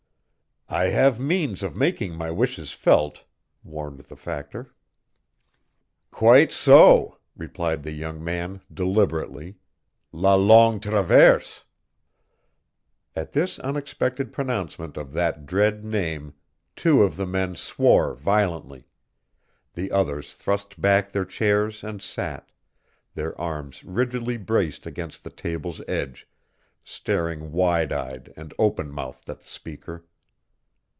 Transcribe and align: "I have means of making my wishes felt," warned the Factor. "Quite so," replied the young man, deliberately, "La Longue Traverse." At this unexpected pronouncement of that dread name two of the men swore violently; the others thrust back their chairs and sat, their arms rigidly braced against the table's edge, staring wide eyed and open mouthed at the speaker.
"I 0.73 0.85
have 0.85 1.19
means 1.19 1.63
of 1.63 1.75
making 1.75 2.15
my 2.15 2.31
wishes 2.31 2.71
felt," 2.71 3.25
warned 3.61 3.99
the 3.99 4.15
Factor. 4.15 4.73
"Quite 6.11 6.53
so," 6.53 7.17
replied 7.35 7.83
the 7.83 7.91
young 7.91 8.23
man, 8.23 8.61
deliberately, 8.73 9.57
"La 10.13 10.35
Longue 10.35 10.79
Traverse." 10.81 11.65
At 13.17 13.33
this 13.33 13.59
unexpected 13.59 14.31
pronouncement 14.31 14.95
of 14.95 15.11
that 15.11 15.45
dread 15.45 15.83
name 15.83 16.35
two 16.77 17.03
of 17.03 17.17
the 17.17 17.27
men 17.27 17.57
swore 17.57 18.13
violently; 18.15 18.87
the 19.73 19.91
others 19.91 20.35
thrust 20.35 20.79
back 20.79 21.11
their 21.11 21.25
chairs 21.25 21.83
and 21.83 22.01
sat, 22.01 22.49
their 23.13 23.37
arms 23.37 23.83
rigidly 23.83 24.37
braced 24.37 24.85
against 24.85 25.25
the 25.25 25.31
table's 25.31 25.81
edge, 25.85 26.29
staring 26.81 27.51
wide 27.51 27.91
eyed 27.91 28.31
and 28.37 28.53
open 28.57 28.89
mouthed 28.89 29.29
at 29.29 29.41
the 29.41 29.49
speaker. 29.49 30.05